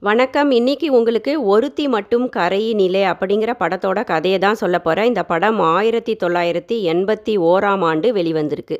[0.00, 0.50] வணக்கம்.
[0.50, 6.76] இன்னைக்கு உங்களுக்கு ஒருத்தி மட்டும் கரையினிலே அப்படிங்கிற படத்தோட கதையை தான் சொல்ல போகிறேன் இந்த படம் ஆயிரத்தி தொள்ளாயிரத்தி
[6.92, 8.76] எண்பத்தி ஓராம் ஆண்டு வெளிவந்திருக்கு.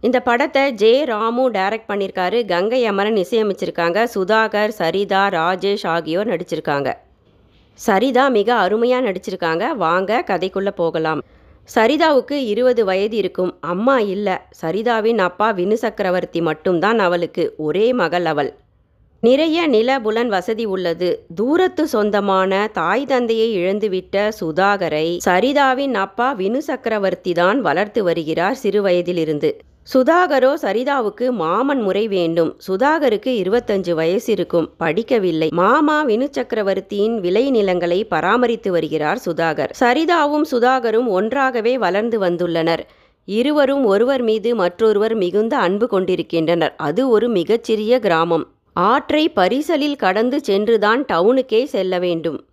[0.00, 1.04] இந்த படத்தை ஜே.
[1.04, 2.46] ராமு டைரக்ட் பண்ணியிருக்காரு.
[2.46, 4.06] கங்கை அமரன் இசையமைச்சிருக்காங்க.
[4.14, 6.92] சுதாகர் சரிதா ராஜேஷ் ஆகியோர் நடிச்சிருக்காங்க.
[7.74, 9.76] சரிதா மிக அருமையாக நடிச்சிருக்காங்க.
[9.76, 11.22] வாங்க கதைக்குள்ளே போகலாம்.
[11.74, 13.56] சரிதாவுக்கு இருபது வயது இருக்கும்.
[13.60, 14.32] அம்மா இல்லை.
[14.62, 17.54] சரிதாவின் அப்பா வினு சக்கரவர்த்தி மட்டும்தான் அவளுக்கு.
[17.56, 18.54] ஒரே மகள் அவள்.
[19.22, 21.08] நிறைய நிலபுலன் வசதி உள்ளது.
[21.34, 29.50] தூரத்து சொந்தமான தாய் தந்தையை இழந்துவிட்ட சுதாகரை சரிதாவின் அப்பா வினு சக்கரவர்த்தி தான் வளர்த்து வருகிறார் சிறுவயதிலிருந்து
[29.92, 32.50] சுதாகரோ சரிதாவுக்கு மாமன் முறை வேண்டும்.
[32.68, 34.66] சுதாகருக்கு இருபத்தஞ்சு வயசு இருக்கும்.
[34.78, 35.48] படிக்கவில்லை.
[35.50, 39.74] மாமா வினு சக்கரவர்த்தியின் விளை நிலங்களை பராமரித்து வருகிறார் சுதாகர்.
[39.80, 42.82] சரிதாவும் சுதாகரும் ஒன்றாகவே வளர்ந்து வந்துள்ளனர்.
[43.28, 46.74] இருவரும் ஒருவர் மீது மற்றொருவர் மிகுந்த அன்பு கொண்டிருக்கின்றனர்.
[46.88, 48.46] அது ஒரு மிகச்சிறிய கிராமம்.
[48.74, 52.44] ஆற்றை பரிசலில் கடந்து சென்றுதான் டவுனுக்கே செல்ல வேண்டும்.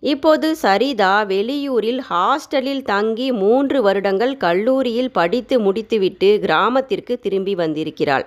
[0.00, 8.26] இப்போது சரிதா வெளியூரில் ஹாஸ்டலில் தங்கி மூன்று வருடங்கள் கல்லூரியில் படித்து முடித்துவிட்டு கிராமத்திற்கு திரும்பி வந்திருக்கிறாள்.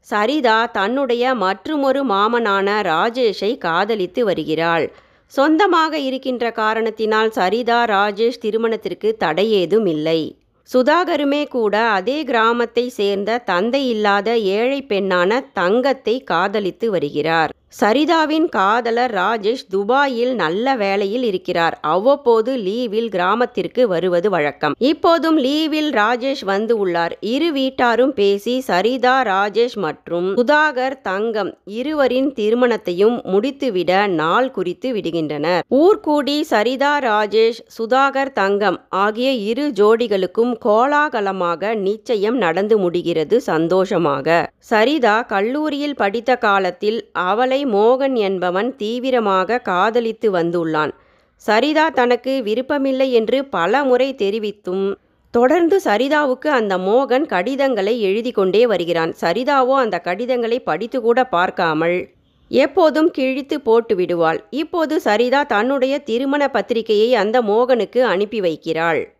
[0.00, 4.92] சரிதா தன்னுடைய மற்றுமொரு மாமனான ராஜேஷை காதலித்து வருகிறாள்.
[5.26, 10.36] சொந்தமாக இருக்கின்ற காரணத்தினால் சரிதா ராஜேஷ் திருமணத்திற்கு தடையேதும் இல்லை.
[10.72, 17.52] சுதாகருமே கூட அதே கிராமத்தை சேர்ந்த தந்தை இல்லாத ஏழை பெண்ணான தங்கத்தை காதலித்து வருகிறார்.
[17.72, 21.74] சரிதாவின் காதலர் ராஜேஷ் துபாயில் நல்ல வேலையில் இருக்கிறார்.
[21.80, 24.74] அவ்வப்போது லீவில் கிராமத்திற்கு வருவது வழக்கம்.
[24.90, 27.14] இப்போதும் லீவில் ராஜேஷ் வந்து உள்ளார்.
[27.20, 31.50] இரு வீட்டாரும் பேசி சரிதா ராஜேஷ் மற்றும் சுதாகர் தங்கம்
[31.80, 35.62] இருவரின் திருமணத்தையும் முடித்துவிட நாள் குறித்து விடுகின்றனர்.
[35.82, 44.40] ஊர்கூடி சரிதா ராஜேஷ் சுதாகர் தங்கம் ஆகிய இரு ஜோடிகளுக்கும் கோலாகலமாக நிச்சயம் நடந்து முடிகிறது சந்தோஷமாக.
[44.72, 50.90] சரிதா கல்லூரியில் படித்த காலத்தில் அவளை மோகன் என்பவன் தீவிரமாக காதலித்து வந்துள்ளான்.
[51.36, 54.94] சரிதா தனக்கு விருப்பமில்லை என்று பல முறை தெரிவித்தும்
[55.30, 59.14] தொடர்ந்து சரிதாவுக்கு அந்த மோகன் கடிதங்களை எழுதி கொண்டே வருகிறான்.
[59.20, 62.08] சரிதாவோ அந்த கடிதங்களை படித்து கூட பார்க்காமல்
[62.48, 64.44] எப்போதும் கிழித்து போட்டு விடுவாள்.
[64.50, 69.14] இப்போது சரிதா தன்னுடைய திருமண பத்திரிகையை அந்த மோகனுக்கு அனுப்பி வைக்கிறாள்.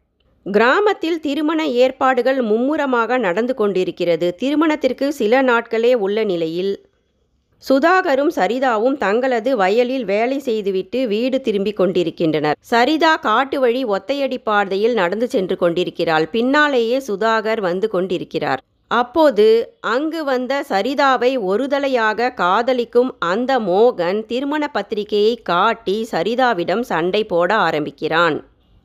[0.45, 4.35] கிராமத்தில் திருமண ஏற்பாடுகள் மும்முரமாக நடந்து கொண்டிருக்கிறது.
[4.35, 6.86] திருமணத்திற்கு சில நாட்களே உள்ள நிலையில்
[7.65, 12.57] சுதாகரும் சரிதாவும் தங்களது வயலில் வேலை செய்துவிட்டு வீடு திரும்பிக் கொண்டிருக்கின்றனர்.
[12.71, 16.27] சரிதா காட்டு வழி ஒத்தையடி பாதையில் நடந்து சென்று கொண்டிருக்கிறாள்.
[16.27, 18.63] பின்னாலேயே சுதாகர் வந்து கொண்டிருக்கிறார்.
[18.91, 19.47] அப்போது
[19.81, 28.37] அங்கு வந்த சரிதாவை ஒருதலையாக காதலிக்கும் அந்த மோகன் திருமண பத்திரிகையை காட்டி சரிதாவிடம் சண்டை போட ஆரம்பிக்கிறான்.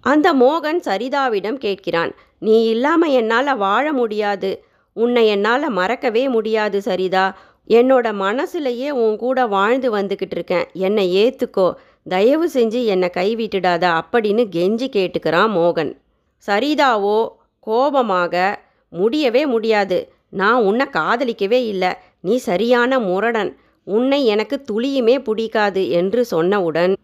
[0.06, 4.52] அந்த மோகன் சரிதாவிடம் கேட்கிறான் நீ இல்லாம என்னால் வாழ முடியாது.
[4.94, 7.26] உன்னை என்னால் மறக்கவே முடியாது சரிதா.
[7.68, 10.66] என்னோட மனசுலையே உன் கூட வாழ்ந்து வந்துக்கிட்டு இருக்கேன்.
[10.74, 11.74] என்னை ஏற்றுக்கோ
[12.08, 15.98] தயவு செஞ்சு என்னை கைவிட்டுடாத அப்படின்னு கெஞ்சி கேட்டுக்கிறான் மோகன்.
[16.48, 17.28] சரிதாவோ?
[17.60, 18.60] கோபமாக.
[18.90, 20.14] முடியவே முடியாது.
[20.30, 21.94] நான் உன்னை காதலிக்கவே இல்லை.
[22.22, 23.58] நீ சரியான முரடன்.
[23.84, 26.96] உன்னை எனக்கு துளியுமே பிடிக்காது என்று சொன்னவுடன்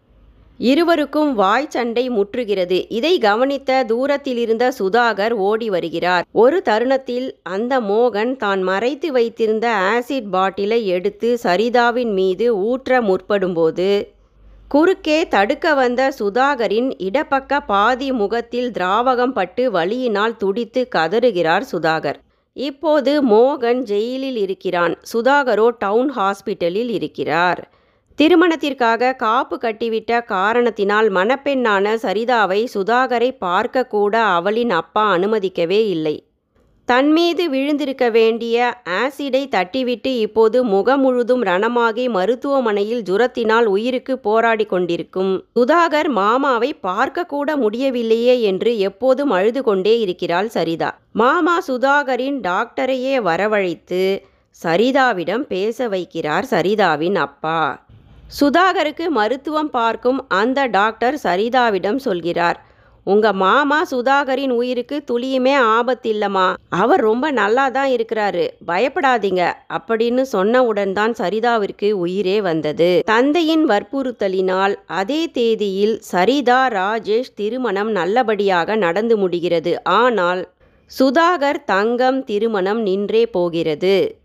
[0.58, 2.86] இருவருக்கும் வாய் சண்டை முற்றுகிறது.
[2.88, 6.26] இதை கவனித்த தூரத்திலிருந்த சுதாகர் ஓடி வருகிறார்.
[6.32, 14.16] ஒரு தருணத்தில் அந்த மோகன் தான் மறைத்து வைத்திருந்த ஆசிட் பாட்டிலை எடுத்து சரிதாவின் மீது ஊற்ற முற்படும்போது
[14.68, 22.18] குறுக்கே தடுக்க வந்த சுதாகரின் இடப்பக்க பாதி முகத்தில் திராவகம் பட்டு வலியினால் துடித்து கதறுகிறார் சுதாகர்.
[22.52, 24.94] இப்போது மோகன் ஜெயிலில் இருக்கிறான்.
[25.14, 27.72] சுதாகரோ டவுன் ஹாஸ்பிட்டலில் இருக்கிறார்.
[28.18, 36.16] திருமணத்திற்காக காப்பு கட்டிவிட்ட காரணத்தினால் மணப்பெண்ணான சரிதாவை சுதாகரை பார்க்கக்கூட அவளின் அப்பா அனுமதிக்கவே இல்லை.
[36.84, 45.32] தன் மீது விழுந்திருக்க வேண்டிய ஆசிடை தட்டிவிட்டு இப்போது முகம் முழுதும் ரணமாகி மருத்துவமனையில் ஜுரத்தினால் உயிருக்கு போராடி கொண்டிருக்கும்
[45.54, 50.90] சுதாகர் மாமாவை பார்க்கக்கூட முடியவில்லையே என்று எப்போதும் அழுது கொண்டே இருக்கிறாள் சரிதா.
[51.12, 54.02] மாமா சுதாகரின் டாக்டரையே வரவழைத்து
[54.60, 57.60] சரிதாவிடம் பேச வைக்கிறார் சரிதாவின் அப்பா.
[58.36, 62.66] சுதாகருக்கு மருத்துவம் பார்க்கும் அந்த டாக்டர் சரிதாவிடம் சொல்கிறார்
[63.06, 66.54] உங்க மாமா சுதாகரின் உயிருக்கு துளியுமே ஆபத்தில்லம்மா.
[66.68, 68.48] அவர் ரொம்ப நல்லா தான் இருக்கிறாரு.
[68.66, 73.02] பயப்படாதீங்க அப்படின்னு சொன்னவுடன் தான் சரிதாவிற்கு உயிரே வந்தது.
[73.04, 79.74] தந்தையின் வற்புறுத்தலினால் அதே தேதியில் சரிதா ராஜேஷ் திருமணம் நல்லபடியாக நடந்து முடிகிறது.
[79.82, 80.48] ஆனால்
[80.98, 84.17] சுதாகர் தங்கம் திருமணம் நின்றே போகிறது.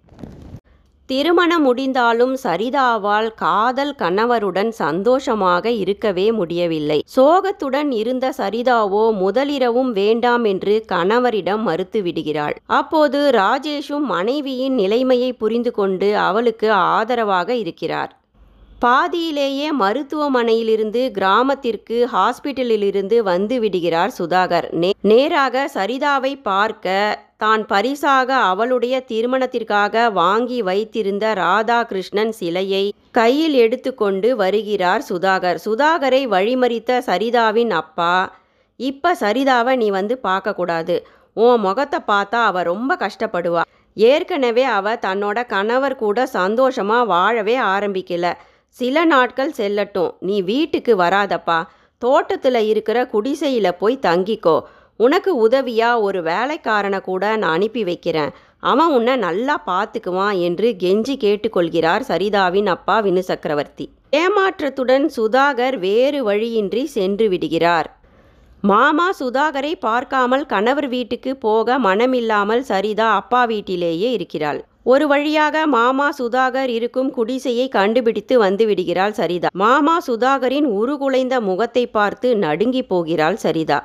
[1.10, 6.98] திருமணம் முடிந்தாலும் சரிதாவால் காதல் கணவருடன் சந்தோஷமாக இருக்கவே முடியவில்லை.
[7.16, 16.72] சோகத்துடன் இருந்த சரிதாவோ முதலிரவும் வேண்டாம் என்று கணவரிடம் மறுத்துவிடுகிறாள் அப்போது ராஜேஷும் மனைவியின் நிலைமையை புரிந்து கொண்டு அவளுக்கு
[16.72, 18.12] ஆதரவாக இருக்கிறார்.
[18.84, 24.68] பாதியிலேயே மருத்துவமனையிலிருந்து கிராமத்திற்கு ஹாஸ்பிட்டலிலிருந்து வந்து விடுகிறார் சுதாகர்.
[24.82, 26.96] நே நேராக சரிதாவை பார்க்க
[27.44, 35.60] தான் பரிசாக அவளுடைய திருமணத்திற்காக வாங்கி வைத்திருந்த ராதாகிருஷ்ணன் சிலையை கையில் எடுத்துக்கொண்டு வருகிறார் சுதாகர்.
[35.66, 38.14] சுதாகரை வழிமறித்த சரிதாவின் அப்பா
[38.80, 40.96] இப்ப சரிதாவை நீ வந்து பார்க்கக்கூடாது.
[41.38, 43.64] உன் முகத்தை பார்த்தா அவ ரொம்ப கஷ்டப்படுவா.
[43.98, 48.28] ஏற்கனவே அவ தன்னோட கணவர் கூட சந்தோஷமா வாழவே ஆரம்பிக்கல.
[48.80, 50.12] சில நாட்கள் செல்லட்டும்.
[50.20, 51.60] நீ வீட்டுக்கு வராதப்பா.
[52.02, 54.56] தோட்டத்தில் இருக்கிற குடிசையில் போய் தங்கிக்கோ.
[55.00, 58.32] உனக்கு உதவியா ஒரு வேலைக்காரனை கூட நான் அனுப்பி வைக்கிறேன்.
[58.60, 66.84] அவன் உன்னை நல்லா பார்த்துக்குவான் என்று கெஞ்சி கேட்டுக்கொள்கிறார் சரிதாவின் அப்பா வினு சக்கரவர்த்தி ஏமாற்றத்துடன் சுதாகர் வேறு வழியின்றி
[66.86, 67.88] சென்று விடுகிறார்.
[68.62, 74.62] மாமா சுதாகரை பார்க்காமல் கணவர் வீட்டுக்கு போக மனமில்லாமல் சரிதா அப்பா வீட்டிலேயே இருக்கிறாள்.
[74.86, 79.50] ஒரு வழியாக மாமா சுதாகர் இருக்கும் குடிசையை கண்டுபிடித்து வந்து விடுகிறாள் சரிதா.
[79.54, 83.80] மாமா சுதாகரின் உருகுலைந்த முகத்தை பார்த்து நடுங்கி போகிறாள் சரிதா.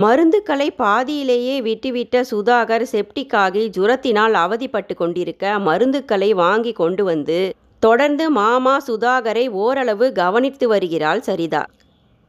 [0.00, 7.38] மருந்துக்களை பாதியிலேயே விட்டுவிட்ட சுதாகர் செப்டிக்காகி ஜுரத்தினால் அவதிப்பட்டு கொண்டிருக்க மருந்துக்களை வாங்கி கொண்டு வந்து
[7.82, 11.62] தொடர்ந்து மாமா சுதாகரை ஓரளவு கவனித்து வருகிறாள் சரிதா.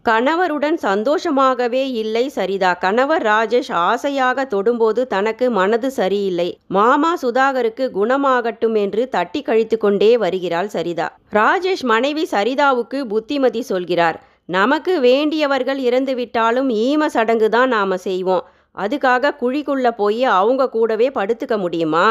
[0.06, 2.78] கணவருடன் சந்தோஷமாகவே இல்லை சரிதா.
[2.80, 6.58] கணவர் ராஜேஷ் ஆசையாக தொடும்போது தனக்கு மனது சரியில்லை.
[6.68, 11.08] மாமா சுதாகருக்கு குணமாகட்டும் என்று தட்டி கழித்து கொண்டே வருகிறாள் சரிதா.
[11.32, 14.20] ராஜேஷ் மனைவி சரிதாவுக்கு புத்திமதி சொல்கிறார்.
[14.46, 18.44] நமக்கு வேண்டியவர்கள் இறந்துவிட்டாலும் ஈம சடங்கு தான் நாம செய்வோம்.
[18.78, 22.08] அதுக்காக குழிக்குள்ள போய் அவங்க கூடவே படுத்துக்க முடியுமா?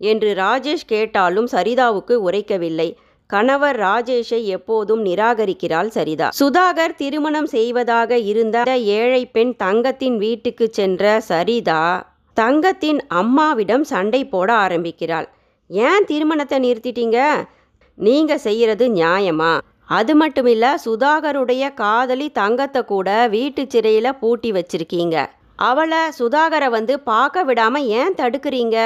[0.00, 2.88] என்று ராஜேஷ் கேட்டாலும் சரிதாவுக்கு உரைக்கவில்லை.
[3.26, 6.28] கணவர் ராஜேஷை எப்போதும் நிராகரிக்கிறாள் சரிதா.
[6.40, 12.02] சுதாகர் திருமணம் செய்வதாக இருந்த ஏழை பெண் தங்கத்தின் வீட்டுக்கு சென்ற சரிதா
[12.34, 15.28] தங்கத்தின் அம்மாவிடம் சண்டை போட ஆரம்பிக்கிறாள்.
[15.66, 17.18] ஏன் திருமணத்தை நிறுத்திட்டீங்க?
[17.98, 19.60] நீங்க செய்யறது நியாயமா?
[19.84, 25.26] அது மட்டும் இல்ல சுதாகருடைய காதலி தங்கத்தை கூட வீட்டு சிறையில பூட்டி வச்சிருக்கீங்க.
[25.56, 28.78] அவளை சுதாகரை வந்து பார்க்க விடாம ஏன் தடுக்கிறீங்க?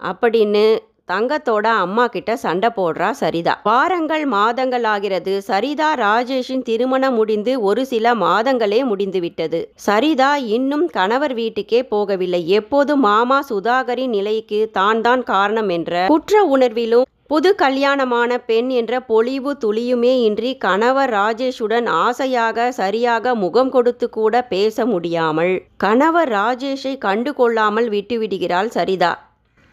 [0.00, 0.64] அப்படின்னு
[1.08, 3.54] தங்கத்தோட அம்மா கிட்ட சண்டை போடுறா சரிதா.
[3.70, 5.34] வாரங்கள் மாதங்கள் ஆகிறது.
[5.50, 9.60] சரிதா ராஜேஷின் திருமணம் முடிந்து ஒரு சில மாதங்களே முடிந்து விட்டது.
[9.86, 12.42] சரிதா இன்னும் கணவர் வீட்டுக்கே போகவில்லை.
[12.58, 19.52] எப்போது மாமா சுதாகரின் நிலைக்கு தான் தான் காரணம் என்ற குற்ற உணர்விலும் புது கல்யாணமான பெண் என்ற பொலிவு
[19.62, 25.54] துளியுமே இன்றி கணவர் ராஜேஷுடன் ஆசையாக சரியாக முகம் கொடுத்து கூட பேச முடியாமல்
[25.84, 29.12] கணவர் ராஜேஷை கண்டு கொள்ளாமல் விட்டுவிடுகிறாள் சரிதா.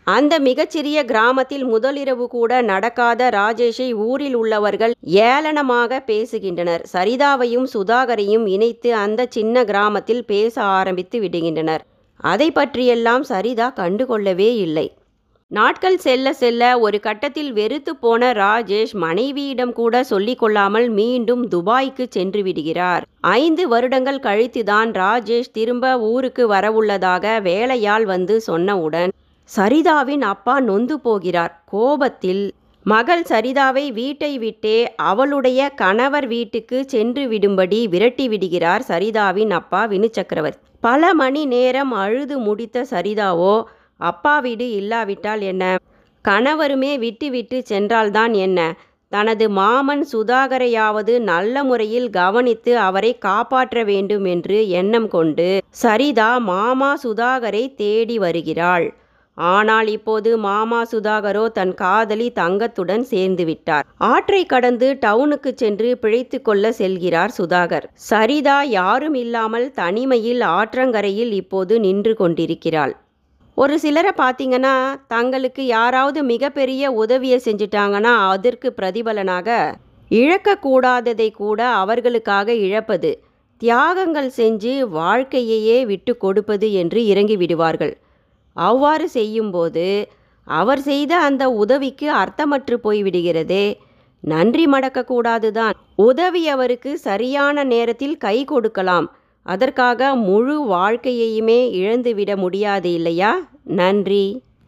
[0.07, 6.83] அந்த மிகச்சிறிய கிராமத்தில் முதலிரவு கூட நடக்காத ராஜேஷை ஊரில் உள்ளவர்கள் ஏளனமாக பேசுகின்றனர்.
[6.93, 11.83] சரிதாவையும் சுதாகரையும் இணைத்து அந்த சின்ன கிராமத்தில் பேச ஆரம்பித்து விடுகின்றனர்.
[12.19, 14.87] அதை பற்றியெல்லாம் சரிதா கண்டுகொள்ளவே இல்லை.
[15.51, 22.43] நாட்கள் செல்ல செல்ல ஒரு கட்டத்தில் வெறுத்து போன ராஜேஷ் மனைவியிடம் கூட சொல்லிக் கொள்ளாமல் மீண்டும் துபாய்க்கு சென்று
[22.43, 23.05] விடுகிறார்.
[23.21, 29.13] ஐந்து வருடங்கள் கழித்துதான் ராஜேஷ் திரும்ப ஊருக்கு வரவுள்ளதாக வேலையால் வந்து சொன்னவுடன்
[29.51, 31.53] சரிதாவின் அப்பா நொந்து போகிறார்.
[31.65, 32.43] கோபத்தில்
[32.85, 40.65] மகள் சரிதாவை வீட்டை விட்டே அவளுடைய கணவர் வீட்டுக்கு சென்று விடும்படி விரட்டி விடுகிறார் சரிதாவின் அப்பா வினு சக்கரவர்த்தி
[40.79, 43.55] பல மணி நேரம் அழுது முடித்த சரிதாவோ
[43.99, 45.63] அப்பா வீடு இல்லாவிட்டால் என்ன?
[46.25, 48.59] கணவருமே விட்டு விட்டு சென்றால்தான் என்ன?
[49.11, 55.47] தனது மாமன் சுதாகரையாவது நல்ல முறையில் கவனித்து அவரை காப்பாற்ற வேண்டும் என்று எண்ணம் கொண்டு
[55.83, 58.87] சரிதா மாமா சுதாகரை தேடி வருகிறாள்.
[59.39, 63.85] ஆனால் இப்போது மாமா சுதாகரோ தன் காதலி தங்கத்துடன் சேர்ந்து விட்டார்.
[63.97, 67.85] ஆற்றை கடந்து டவுனுக்கு சென்று பிழைத்து கொள்ள செல்கிறார் சுதாகர்.
[68.09, 72.95] சரிதா யாரும் இல்லாமல் தனிமையில் ஆற்றங்கரையில் இப்போது நின்று கொண்டிருக்கிறாள்.
[73.57, 74.75] ஒரு சிலரை பார்த்தீங்கன்னா
[75.07, 79.57] தங்களுக்கு யாராவது மிகப்பெரிய உதவியை செஞ்சிட்டாங்கன்னா அதற்கு பிரதிபலனாக
[80.11, 83.11] இழக்கக்கூடாததை கூட அவர்களுக்காக இழப்பது
[83.61, 87.93] தியாகங்கள் செஞ்சு வாழ்க்கையையே விட்டு கொடுப்பது என்று இறங்கி விடுவார்கள்
[88.59, 89.87] அவ்வாறு செய்யும்போது
[90.47, 93.65] அவர் செய்த அந்த உதவிக்கு அர்த்தமற்று போய்விடுகிறதே.
[94.23, 95.75] நன்றி மடக்கக்கூடாதுதான்.
[95.97, 99.07] உதவியவருக்கு சரியான நேரத்தில் கை கொடுக்கலாம்.
[99.45, 103.31] அதற்காக முழு வாழ்க்கையையுமே இழந்துவிட முடியாது இல்லையா?
[103.63, 104.25] நன்றி.